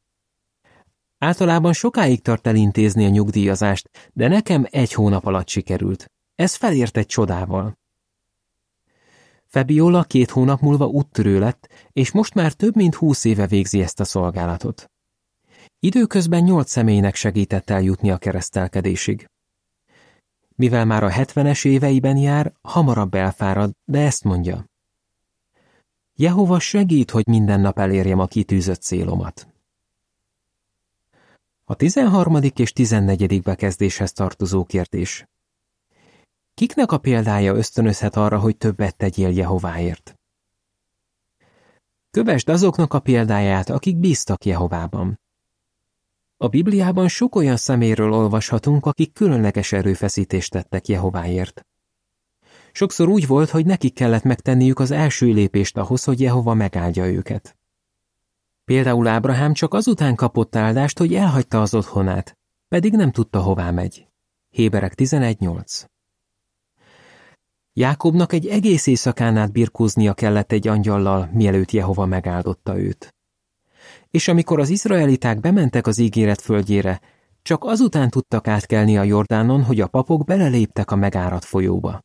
Általában 1.19 1.73
sokáig 1.73 2.23
tart 2.23 2.47
elintézni 2.47 3.05
a 3.05 3.09
nyugdíjazást, 3.09 4.11
de 4.12 4.28
nekem 4.28 4.67
egy 4.71 4.93
hónap 4.93 5.26
alatt 5.26 5.49
sikerült. 5.49 6.11
Ez 6.35 6.55
felért 6.55 6.97
egy 6.97 7.07
csodával. 7.07 7.78
Fabiola 9.49 10.05
két 10.05 10.31
hónap 10.31 10.61
múlva 10.61 10.87
úttörő 10.87 11.38
lett, 11.38 11.69
és 11.93 12.11
most 12.11 12.35
már 12.35 12.52
több 12.52 12.76
mint 12.76 12.95
húsz 12.95 13.25
éve 13.25 13.47
végzi 13.47 13.83
ezt 13.83 14.00
a 14.00 14.05
szolgálatot. 14.05 14.90
Időközben 15.81 16.43
nyolc 16.43 16.71
személynek 16.71 17.14
segített 17.14 17.71
eljutni 17.71 18.11
a 18.11 18.17
keresztelkedésig. 18.17 19.28
Mivel 20.55 20.85
már 20.85 21.02
a 21.02 21.09
hetvenes 21.09 21.64
éveiben 21.64 22.17
jár, 22.17 22.52
hamarabb 22.62 23.14
elfárad, 23.14 23.71
de 23.85 24.00
ezt 24.00 24.25
mondja. 24.25 24.64
Jehova 26.14 26.59
segít, 26.59 27.11
hogy 27.11 27.26
minden 27.26 27.61
nap 27.61 27.78
elérjem 27.78 28.19
a 28.19 28.26
kitűzött 28.26 28.81
célomat. 28.81 29.49
A 31.64 31.75
13. 31.75 32.38
és 32.55 32.73
14. 32.73 33.43
bekezdéshez 33.43 34.12
tartozó 34.12 34.64
kérdés. 34.64 35.26
Kiknek 36.59 36.93
a 36.93 36.99
példája 36.99 37.55
ösztönözhet 37.55 38.17
arra, 38.17 38.38
hogy 38.38 38.57
többet 38.57 38.97
tegyél 38.97 39.29
Jehováért? 39.29 40.15
Kövesd 42.11 42.49
azoknak 42.49 42.95
a 42.95 43.00
példáját, 43.00 43.69
akik 43.71 43.97
bíztak 43.97 44.45
Jehovában. 44.45 45.21
A 46.37 46.49
Bibliában 46.49 47.09
sok 47.09 47.35
olyan 47.35 47.57
szeméről 47.57 48.12
olvashatunk, 48.12 48.87
akik 48.87 49.12
különleges 49.12 49.73
erőfeszítést 49.73 50.50
tettek 50.50 50.88
Jehováért. 50.88 51.67
Sokszor 52.73 53.09
úgy 53.09 53.27
volt, 53.27 53.50
hogy 53.50 53.67
nekik 53.67 53.95
kellett 53.95 54.25
megtenniük 54.25 54.79
az 54.79 54.91
első 54.91 55.27
lépést 55.27 55.77
ahhoz, 55.77 56.05
hogy 56.05 56.21
Jehova 56.21 56.55
megáldja 56.55 57.07
őket. 57.07 57.57
Például 58.65 59.07
Ábrahám 59.07 59.53
csak 59.53 59.75
azután 59.75 60.15
kapott 60.15 60.57
áldást, 60.57 60.99
hogy 60.99 61.15
elhagyta 61.15 61.61
az 61.61 61.75
otthonát, 61.75 62.38
pedig 62.69 62.93
nem 62.93 63.11
tudta, 63.11 63.41
hová 63.41 63.71
megy. 63.71 64.09
Héberek 64.49 64.95
11.8 64.97 65.87
Jákobnak 67.73 68.33
egy 68.33 68.47
egész 68.47 68.87
éjszakán 68.87 69.37
át 69.37 69.53
birkóznia 69.53 70.15
kellett 70.15 70.53
egy 70.53 70.69
angyallal, 70.69 71.31
mielőtt 71.33 71.71
Jehova 71.71 72.07
megáldotta 72.07 72.79
őt. 72.79 73.15
És 74.11 74.29
amikor 74.29 74.61
az 74.61 74.69
izraeliták 74.69 75.41
bementek 75.41 75.87
az 75.87 75.99
ígéret 75.99 76.41
földjére, 76.41 77.01
csak 77.43 77.65
azután 77.65 78.11
tudtak 78.11 78.49
átkelni 78.49 78.97
a 78.97 79.03
Jordánon, 79.03 79.63
hogy 79.63 79.81
a 79.81 79.87
papok 79.87 80.25
beleléptek 80.25 80.91
a 80.91 80.97
megárat 80.97 81.45
folyóba. 81.45 82.05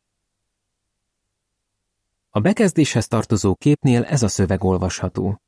A 2.29 2.39
bekezdéshez 2.39 3.07
tartozó 3.07 3.55
képnél 3.55 4.03
ez 4.03 4.23
a 4.23 4.27
szöveg 4.27 4.63
olvasható. 4.63 5.41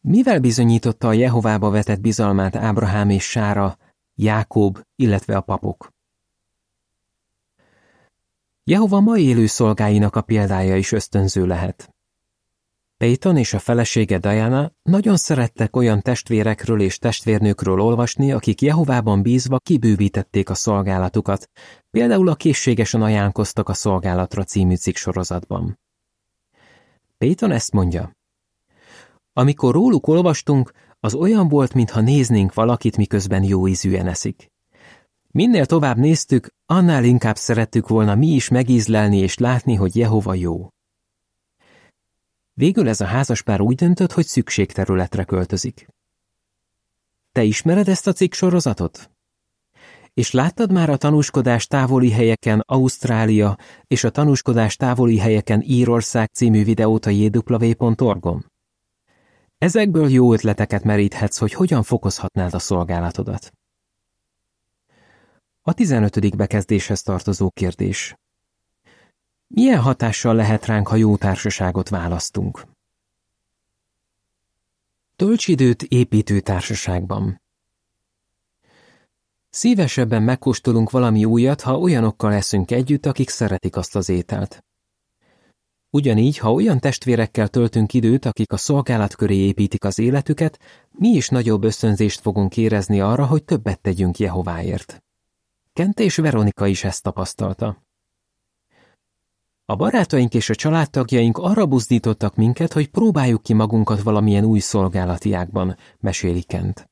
Mivel 0.00 0.40
bizonyította 0.40 1.08
a 1.08 1.12
Jehovába 1.12 1.70
vetett 1.70 2.00
bizalmát 2.00 2.56
Ábrahám 2.56 3.10
és 3.10 3.30
Sára, 3.30 3.78
Jákob, 4.14 4.78
illetve 4.96 5.36
a 5.36 5.40
papok? 5.40 5.91
Jehova 8.64 9.00
mai 9.00 9.24
élő 9.24 9.46
szolgáinak 9.46 10.16
a 10.16 10.22
példája 10.22 10.76
is 10.76 10.92
ösztönző 10.92 11.46
lehet. 11.46 11.94
Peyton 12.96 13.36
és 13.36 13.54
a 13.54 13.58
felesége 13.58 14.18
Diana 14.18 14.72
nagyon 14.82 15.16
szerettek 15.16 15.76
olyan 15.76 16.02
testvérekről 16.02 16.80
és 16.80 16.98
testvérnőkről 16.98 17.80
olvasni, 17.80 18.32
akik 18.32 18.60
Jehovában 18.60 19.22
bízva 19.22 19.58
kibővítették 19.58 20.50
a 20.50 20.54
szolgálatukat, 20.54 21.50
például 21.90 22.28
a 22.28 22.34
készségesen 22.34 23.02
ajánlkoztak 23.02 23.68
a 23.68 23.74
szolgálatra 23.74 24.44
című 24.44 24.74
cikk 24.74 24.96
sorozatban. 24.96 25.78
Peyton 27.18 27.50
ezt 27.50 27.72
mondja. 27.72 28.16
Amikor 29.32 29.74
róluk 29.74 30.06
olvastunk, 30.06 30.72
az 31.00 31.14
olyan 31.14 31.48
volt, 31.48 31.74
mintha 31.74 32.00
néznénk 32.00 32.54
valakit, 32.54 32.96
miközben 32.96 33.42
jó 33.42 33.68
ízűen 33.68 34.06
eszik. 34.06 34.51
Minél 35.32 35.66
tovább 35.66 35.96
néztük, 35.96 36.48
annál 36.66 37.04
inkább 37.04 37.36
szerettük 37.36 37.88
volna 37.88 38.14
mi 38.14 38.26
is 38.26 38.48
megízlelni 38.48 39.18
és 39.18 39.38
látni, 39.38 39.74
hogy 39.74 39.96
Jehova 39.96 40.34
jó. 40.34 40.68
Végül 42.52 42.88
ez 42.88 43.00
a 43.00 43.04
házaspár 43.04 43.60
úgy 43.60 43.74
döntött, 43.74 44.12
hogy 44.12 44.26
szükségterületre 44.26 45.24
költözik. 45.24 45.88
Te 47.32 47.42
ismered 47.42 47.88
ezt 47.88 48.06
a 48.06 48.12
cikk 48.12 48.32
sorozatot? 48.32 49.10
És 50.14 50.30
láttad 50.30 50.72
már 50.72 50.90
a 50.90 50.96
tanúskodás 50.96 51.66
távoli 51.66 52.10
helyeken 52.10 52.62
Ausztrália 52.66 53.58
és 53.86 54.04
a 54.04 54.10
tanúskodás 54.10 54.76
távoli 54.76 55.18
helyeken 55.18 55.62
Írország 55.62 56.30
című 56.32 56.64
videót 56.64 57.06
a 57.06 57.10
jw.org-on? 57.10 58.46
Ezekből 59.58 60.10
jó 60.10 60.32
ötleteket 60.32 60.84
meríthetsz, 60.84 61.38
hogy 61.38 61.52
hogyan 61.52 61.82
fokozhatnád 61.82 62.54
a 62.54 62.58
szolgálatodat. 62.58 63.52
A 65.64 65.72
15. 65.72 66.36
bekezdéshez 66.36 67.02
tartozó 67.02 67.50
kérdés. 67.50 68.16
Milyen 69.46 69.80
hatással 69.80 70.34
lehet 70.34 70.66
ránk, 70.66 70.88
ha 70.88 70.96
jó 70.96 71.16
társaságot 71.16 71.88
választunk? 71.88 72.66
Tölts 75.16 75.48
időt 75.48 75.82
építő 75.82 76.40
társaságban. 76.40 77.42
Szívesebben 79.50 80.22
megkóstolunk 80.22 80.90
valami 80.90 81.24
újat, 81.24 81.60
ha 81.60 81.78
olyanokkal 81.78 82.30
leszünk 82.30 82.70
együtt, 82.70 83.06
akik 83.06 83.28
szeretik 83.28 83.76
azt 83.76 83.96
az 83.96 84.08
ételt. 84.08 84.64
Ugyanígy, 85.90 86.38
ha 86.38 86.52
olyan 86.52 86.80
testvérekkel 86.80 87.48
töltünk 87.48 87.94
időt, 87.94 88.24
akik 88.24 88.52
a 88.52 88.56
szolgálat 88.56 89.14
köré 89.14 89.36
építik 89.36 89.84
az 89.84 89.98
életüket, 89.98 90.58
mi 90.90 91.08
is 91.08 91.28
nagyobb 91.28 91.64
ösztönzést 91.64 92.20
fogunk 92.20 92.56
érezni 92.56 93.00
arra, 93.00 93.26
hogy 93.26 93.44
többet 93.44 93.80
tegyünk 93.80 94.18
Jehováért. 94.18 95.02
Kent 95.72 96.00
és 96.00 96.16
Veronika 96.16 96.66
is 96.66 96.84
ezt 96.84 97.02
tapasztalta. 97.02 97.82
A 99.64 99.76
barátaink 99.76 100.34
és 100.34 100.48
a 100.50 100.54
családtagjaink 100.54 101.38
arra 101.38 101.66
buzdítottak 101.66 102.34
minket, 102.34 102.72
hogy 102.72 102.90
próbáljuk 102.90 103.42
ki 103.42 103.52
magunkat 103.52 104.02
valamilyen 104.02 104.44
új 104.44 104.58
szolgálatiákban, 104.58 105.76
meséli 105.98 106.42
Kent. 106.42 106.90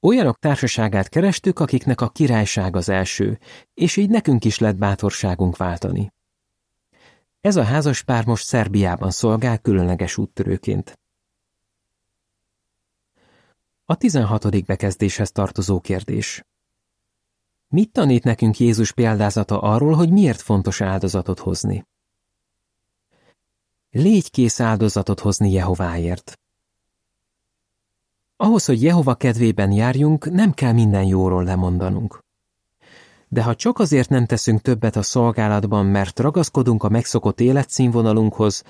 Olyanok 0.00 0.38
társaságát 0.38 1.08
kerestük, 1.08 1.58
akiknek 1.58 2.00
a 2.00 2.08
királyság 2.08 2.76
az 2.76 2.88
első, 2.88 3.38
és 3.74 3.96
így 3.96 4.10
nekünk 4.10 4.44
is 4.44 4.58
lett 4.58 4.76
bátorságunk 4.76 5.56
váltani. 5.56 6.12
Ez 7.40 7.56
a 7.56 7.64
házas 7.64 8.02
pár 8.02 8.26
most 8.26 8.44
Szerbiában 8.44 9.10
szolgál 9.10 9.58
különleges 9.58 10.16
úttörőként. 10.16 10.98
A 13.84 13.96
16. 13.96 14.64
bekezdéshez 14.64 15.30
tartozó 15.32 15.80
kérdés. 15.80 16.44
Mit 17.72 17.92
tanít 17.92 18.24
nekünk 18.24 18.58
Jézus 18.58 18.92
példázata 18.92 19.60
arról, 19.60 19.94
hogy 19.94 20.10
miért 20.10 20.40
fontos 20.40 20.80
áldozatot 20.80 21.38
hozni? 21.38 21.86
Légy 23.90 24.30
kész 24.30 24.60
áldozatot 24.60 25.20
hozni 25.20 25.52
Jehováért. 25.52 26.40
Ahhoz, 28.36 28.64
hogy 28.64 28.82
Jehova 28.82 29.14
kedvében 29.14 29.72
járjunk, 29.72 30.30
nem 30.30 30.52
kell 30.52 30.72
minden 30.72 31.04
jóról 31.04 31.44
lemondanunk. 31.44 32.24
De 33.28 33.42
ha 33.42 33.54
csak 33.54 33.78
azért 33.78 34.08
nem 34.08 34.26
teszünk 34.26 34.60
többet 34.60 34.96
a 34.96 35.02
szolgálatban, 35.02 35.86
mert 35.86 36.18
ragaszkodunk 36.18 36.82
a 36.82 36.88
megszokott 36.88 37.40
életszínvonalunkhoz, 37.40 38.62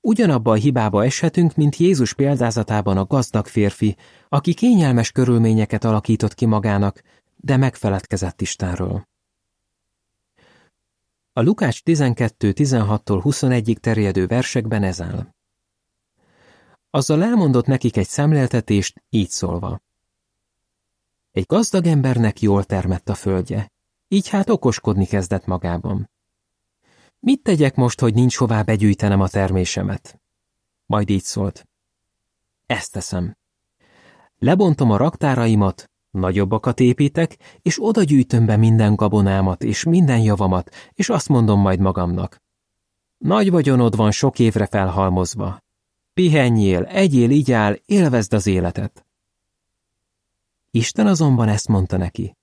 ugyanabba 0.00 0.50
a 0.50 0.54
hibába 0.54 1.04
eshetünk, 1.04 1.54
mint 1.54 1.76
Jézus 1.76 2.14
példázatában 2.14 2.96
a 2.96 3.04
gazdag 3.04 3.46
férfi, 3.46 3.96
aki 4.28 4.54
kényelmes 4.54 5.12
körülményeket 5.12 5.84
alakított 5.84 6.34
ki 6.34 6.46
magának, 6.46 7.02
de 7.46 7.56
megfeledkezett 7.56 8.40
Istenről. 8.40 9.08
A 11.32 11.40
Lukács 11.40 11.80
12-16-tól 11.84 13.20
21-ig 13.24 13.76
terjedő 13.76 14.26
versekben 14.26 14.82
ez 14.82 15.00
áll. 15.00 15.34
Azzal 16.90 17.22
elmondott 17.22 17.66
nekik 17.66 17.96
egy 17.96 18.08
szemléltetést, 18.08 19.02
így 19.08 19.30
szólva. 19.30 19.80
Egy 21.32 21.46
gazdag 21.46 21.86
embernek 21.86 22.40
jól 22.40 22.64
termett 22.64 23.08
a 23.08 23.14
földje, 23.14 23.72
így 24.08 24.28
hát 24.28 24.50
okoskodni 24.50 25.06
kezdett 25.06 25.46
magában. 25.46 26.10
Mit 27.18 27.42
tegyek 27.42 27.74
most, 27.74 28.00
hogy 28.00 28.14
nincs 28.14 28.36
hová 28.36 28.62
begyűjtenem 28.62 29.20
a 29.20 29.28
termésemet? 29.28 30.20
Majd 30.86 31.08
így 31.10 31.22
szólt. 31.22 31.68
Ezt 32.66 32.92
teszem. 32.92 33.36
Lebontom 34.38 34.90
a 34.90 34.96
raktáraimat, 34.96 35.90
Nagyobbakat 36.16 36.80
építek, 36.80 37.36
és 37.62 37.82
oda 37.82 38.02
gyűjtöm 38.02 38.46
be 38.46 38.56
minden 38.56 38.94
gabonámat 38.94 39.62
és 39.62 39.84
minden 39.84 40.20
javamat, 40.20 40.70
és 40.92 41.08
azt 41.08 41.28
mondom 41.28 41.60
majd 41.60 41.80
magamnak. 41.80 42.42
Nagy 43.18 43.50
vagyonod 43.50 43.96
van 43.96 44.10
sok 44.10 44.38
évre 44.38 44.66
felhalmozva. 44.66 45.62
Pihenjél, 46.14 46.82
egyél, 46.82 47.30
igyál, 47.30 47.78
élvezd 47.86 48.32
az 48.34 48.46
életet. 48.46 49.06
Isten 50.70 51.06
azonban 51.06 51.48
ezt 51.48 51.68
mondta 51.68 51.96
neki. 51.96 52.36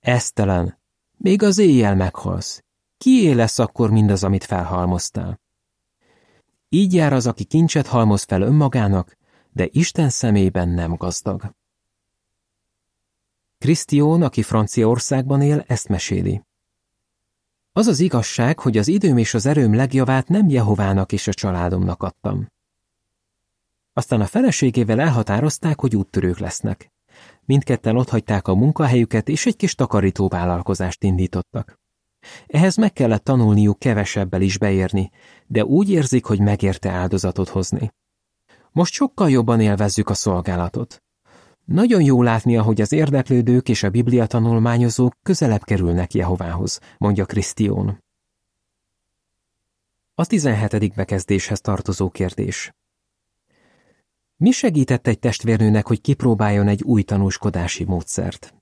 Esztelen, 0.00 0.78
még 1.16 1.42
az 1.42 1.58
éjjel 1.58 1.96
meghalsz. 1.96 2.64
Kié 2.98 3.32
lesz 3.32 3.58
akkor 3.58 3.90
mindaz, 3.90 4.24
amit 4.24 4.44
felhalmoztál? 4.44 5.40
Így 6.68 6.94
jár 6.94 7.12
az, 7.12 7.26
aki 7.26 7.44
kincset 7.44 7.86
halmoz 7.86 8.22
fel 8.22 8.42
önmagának, 8.42 9.16
de 9.52 9.68
Isten 9.70 10.08
szemében 10.08 10.68
nem 10.68 10.94
gazdag. 10.94 11.54
Krisztión, 13.60 14.22
aki 14.22 14.42
Franciaországban 14.42 15.42
él, 15.42 15.64
ezt 15.66 15.88
meséli. 15.88 16.42
Az 17.72 17.86
az 17.86 18.00
igazság, 18.00 18.58
hogy 18.58 18.76
az 18.76 18.88
időm 18.88 19.18
és 19.18 19.34
az 19.34 19.46
erőm 19.46 19.74
legjavát 19.74 20.28
nem 20.28 20.48
Jehovának 20.48 21.12
és 21.12 21.26
a 21.26 21.32
családomnak 21.32 22.02
adtam. 22.02 22.46
Aztán 23.92 24.20
a 24.20 24.26
feleségével 24.26 25.00
elhatározták, 25.00 25.80
hogy 25.80 25.96
úttörők 25.96 26.38
lesznek. 26.38 26.92
Mindketten 27.44 27.96
otthagyták 27.96 28.48
a 28.48 28.54
munkahelyüket, 28.54 29.28
és 29.28 29.46
egy 29.46 29.56
kis 29.56 29.74
takarítóvállalkozást 29.74 31.04
indítottak. 31.04 31.78
Ehhez 32.46 32.76
meg 32.76 32.92
kellett 32.92 33.24
tanulniuk 33.24 33.78
kevesebbel 33.78 34.40
is 34.40 34.58
beérni, 34.58 35.10
de 35.46 35.64
úgy 35.64 35.90
érzik, 35.90 36.24
hogy 36.24 36.40
megérte 36.40 36.90
áldozatot 36.90 37.48
hozni. 37.48 37.92
Most 38.72 38.92
sokkal 38.92 39.30
jobban 39.30 39.60
élvezzük 39.60 40.08
a 40.08 40.14
szolgálatot. 40.14 41.02
Nagyon 41.64 42.02
jó 42.02 42.22
látni, 42.22 42.56
ahogy 42.56 42.80
az 42.80 42.92
érdeklődők 42.92 43.68
és 43.68 43.82
a 43.82 43.90
biblia 43.90 44.26
tanulmányozók 44.26 45.16
közelebb 45.22 45.64
kerülnek 45.64 46.14
Jehovához, 46.14 46.80
mondja 46.98 47.24
Krisztión. 47.24 48.02
A 50.14 50.26
17. 50.26 50.94
bekezdéshez 50.94 51.60
tartozó 51.60 52.10
kérdés. 52.10 52.72
Mi 54.36 54.50
segített 54.50 55.06
egy 55.06 55.18
testvérnőnek, 55.18 55.86
hogy 55.86 56.00
kipróbáljon 56.00 56.68
egy 56.68 56.82
új 56.82 57.02
tanúskodási 57.02 57.84
módszert? 57.84 58.54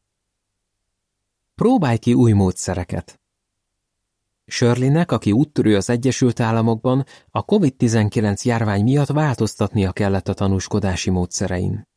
Próbálj 1.54 1.98
ki 1.98 2.14
új 2.14 2.32
módszereket. 2.32 3.20
Shirleynek, 4.46 5.12
aki 5.12 5.32
úttörő 5.32 5.76
az 5.76 5.90
Egyesült 5.90 6.40
Államokban, 6.40 7.04
a 7.30 7.44
COVID-19 7.44 8.42
járvány 8.42 8.82
miatt 8.82 9.08
változtatnia 9.08 9.92
kellett 9.92 10.28
a 10.28 10.34
tanúskodási 10.34 11.10
módszerein. 11.10 11.87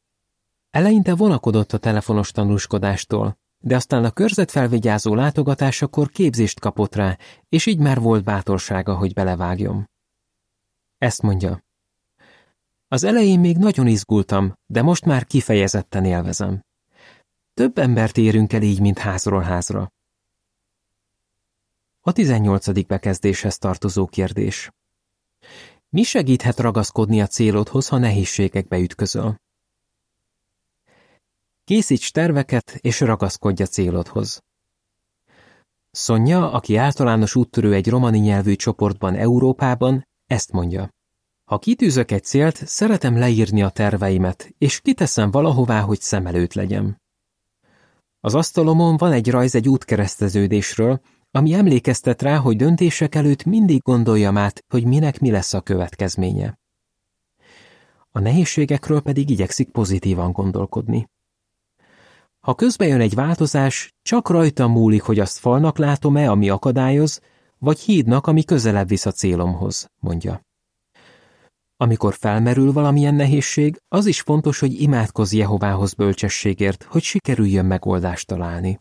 Eleinte 0.71 1.15
vonakodott 1.15 1.71
a 1.73 1.77
telefonos 1.77 2.31
tanúskodástól, 2.31 3.37
de 3.59 3.75
aztán 3.75 4.03
a 4.03 4.11
körzetfelvigyázó 4.11 5.15
látogatásakor 5.15 6.09
képzést 6.09 6.59
kapott 6.59 6.95
rá, 6.95 7.17
és 7.49 7.65
így 7.65 7.79
már 7.79 7.99
volt 7.99 8.23
bátorsága, 8.23 8.95
hogy 8.95 9.13
belevágjon. 9.13 9.89
Ezt 10.97 11.21
mondja. 11.21 11.63
Az 12.87 13.03
elején 13.03 13.39
még 13.39 13.57
nagyon 13.57 13.87
izgultam, 13.87 14.53
de 14.65 14.81
most 14.81 15.05
már 15.05 15.25
kifejezetten 15.25 16.05
élvezem. 16.05 16.61
Több 17.53 17.77
embert 17.77 18.17
érünk 18.17 18.53
el 18.53 18.61
így, 18.61 18.79
mint 18.79 18.97
házról 18.97 19.41
házra. 19.41 19.91
A 22.01 22.11
18. 22.11 22.87
bekezdéshez 22.87 23.57
tartozó 23.57 24.05
kérdés. 24.05 24.71
Mi 25.89 26.03
segíthet 26.03 26.59
ragaszkodni 26.59 27.21
a 27.21 27.27
célodhoz, 27.27 27.87
ha 27.87 27.97
nehézségekbe 27.97 28.77
ütközöl? 28.77 29.39
Készíts 31.71 32.11
terveket 32.11 32.77
és 32.81 32.99
ragaszkodj 32.99 33.61
a 33.61 33.65
célodhoz. 33.65 34.43
Szonya, 35.91 36.51
aki 36.51 36.75
általános 36.75 37.35
úttörő 37.35 37.73
egy 37.73 37.89
romani 37.89 38.17
nyelvű 38.17 38.55
csoportban 38.55 39.15
Európában, 39.15 40.07
ezt 40.25 40.51
mondja. 40.51 40.89
Ha 41.45 41.59
kitűzök 41.59 42.11
egy 42.11 42.23
célt, 42.23 42.67
szeretem 42.67 43.17
leírni 43.17 43.63
a 43.63 43.69
terveimet, 43.69 44.53
és 44.57 44.79
kiteszem 44.81 45.31
valahová, 45.31 45.81
hogy 45.81 46.01
szem 46.01 46.25
előtt 46.27 46.53
legyem. 46.53 46.97
Az 48.19 48.35
asztalomon 48.35 48.97
van 48.97 49.11
egy 49.11 49.29
rajz 49.29 49.55
egy 49.55 49.69
útkereszteződésről, 49.69 51.01
ami 51.31 51.53
emlékeztet 51.53 52.21
rá, 52.21 52.37
hogy 52.37 52.55
döntések 52.55 53.15
előtt 53.15 53.43
mindig 53.43 53.81
gondoljam 53.81 54.37
át, 54.37 54.63
hogy 54.67 54.85
minek 54.85 55.19
mi 55.19 55.31
lesz 55.31 55.53
a 55.53 55.61
következménye. 55.61 56.59
A 58.09 58.19
nehézségekről 58.19 59.01
pedig 59.01 59.29
igyekszik 59.29 59.69
pozitívan 59.69 60.31
gondolkodni. 60.31 61.09
Ha 62.41 62.55
közbejön 62.55 63.01
egy 63.01 63.13
változás, 63.13 63.93
csak 64.01 64.29
rajta 64.29 64.67
múlik, 64.67 65.01
hogy 65.01 65.19
azt 65.19 65.37
falnak 65.37 65.77
látom-e, 65.77 66.29
ami 66.29 66.49
akadályoz, 66.49 67.21
vagy 67.57 67.79
hídnak, 67.79 68.27
ami 68.27 68.43
közelebb 68.43 68.87
visz 68.87 69.05
a 69.05 69.11
célomhoz, 69.11 69.91
mondja. 69.99 70.41
Amikor 71.77 72.13
felmerül 72.13 72.71
valamilyen 72.71 73.13
nehézség, 73.13 73.81
az 73.87 74.05
is 74.05 74.21
fontos, 74.21 74.59
hogy 74.59 74.81
imádkozz 74.81 75.33
Jehovához 75.33 75.93
bölcsességért, 75.93 76.83
hogy 76.83 77.01
sikerüljön 77.01 77.65
megoldást 77.65 78.27
találni. 78.27 78.79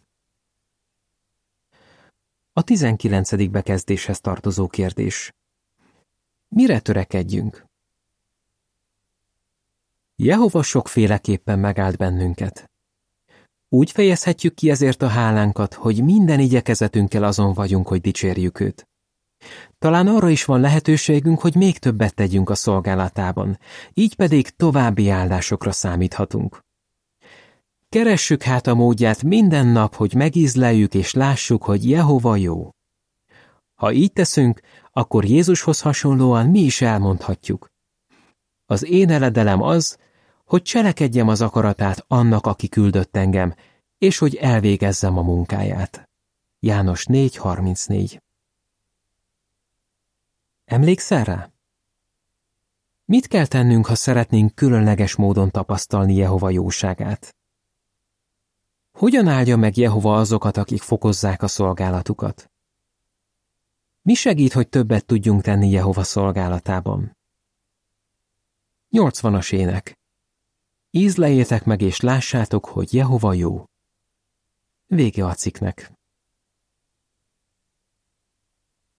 A 2.52 2.62
19. 2.62 3.50
bekezdéshez 3.50 4.20
tartozó 4.20 4.68
kérdés. 4.68 5.32
Mire 6.48 6.80
törekedjünk? 6.80 7.64
Jehova 10.16 10.62
sokféleképpen 10.62 11.58
megállt 11.58 11.96
bennünket. 11.96 12.70
Úgy 13.72 13.90
fejezhetjük 13.90 14.54
ki 14.54 14.70
ezért 14.70 15.02
a 15.02 15.06
hálánkat, 15.06 15.74
hogy 15.74 16.04
minden 16.04 16.40
igyekezetünkkel 16.40 17.24
azon 17.24 17.52
vagyunk, 17.52 17.88
hogy 17.88 18.00
dicsérjük 18.00 18.60
őt. 18.60 18.88
Talán 19.78 20.06
arra 20.06 20.28
is 20.28 20.44
van 20.44 20.60
lehetőségünk, 20.60 21.40
hogy 21.40 21.54
még 21.54 21.78
többet 21.78 22.14
tegyünk 22.14 22.50
a 22.50 22.54
szolgálatában, 22.54 23.58
így 23.94 24.14
pedig 24.14 24.48
további 24.48 25.08
áldásokra 25.08 25.72
számíthatunk. 25.72 26.64
Keressük 27.88 28.42
hát 28.42 28.66
a 28.66 28.74
módját 28.74 29.22
minden 29.22 29.66
nap, 29.66 29.94
hogy 29.94 30.14
megízleljük 30.14 30.94
és 30.94 31.12
lássuk, 31.12 31.64
hogy 31.64 31.88
Jehova 31.88 32.36
jó. 32.36 32.70
Ha 33.74 33.92
így 33.92 34.12
teszünk, 34.12 34.60
akkor 34.92 35.24
Jézushoz 35.24 35.80
hasonlóan 35.80 36.46
mi 36.46 36.60
is 36.60 36.80
elmondhatjuk. 36.80 37.70
Az 38.66 38.84
én 38.84 39.10
eledelem 39.10 39.62
az, 39.62 39.98
hogy 40.50 40.62
cselekedjem 40.62 41.28
az 41.28 41.40
akaratát 41.40 42.04
annak, 42.08 42.46
aki 42.46 42.68
küldött 42.68 43.16
engem, 43.16 43.54
és 43.98 44.18
hogy 44.18 44.34
elvégezzem 44.34 45.18
a 45.18 45.22
munkáját. 45.22 46.08
János 46.60 47.04
4.34 47.08 48.18
Emlékszel 50.64 51.24
rá? 51.24 51.50
Mit 53.04 53.26
kell 53.26 53.46
tennünk, 53.46 53.86
ha 53.86 53.94
szeretnénk 53.94 54.54
különleges 54.54 55.14
módon 55.14 55.50
tapasztalni 55.50 56.14
Jehova 56.14 56.50
jóságát? 56.50 57.36
Hogyan 58.92 59.28
áldja 59.28 59.56
meg 59.56 59.76
Jehova 59.76 60.16
azokat, 60.16 60.56
akik 60.56 60.82
fokozzák 60.82 61.42
a 61.42 61.48
szolgálatukat? 61.48 62.50
Mi 64.02 64.14
segít, 64.14 64.52
hogy 64.52 64.68
többet 64.68 65.06
tudjunk 65.06 65.42
tenni 65.42 65.70
Jehova 65.70 66.02
szolgálatában? 66.02 67.16
80-as 68.92 69.52
ének. 69.52 69.99
Ízlejétek 70.90 71.64
meg 71.64 71.80
és 71.80 72.00
lássátok, 72.00 72.66
hogy 72.66 72.94
Jehova 72.94 73.32
jó. 73.32 73.64
Vége 74.86 75.24
a 75.26 75.34
cikknek. 75.34 75.99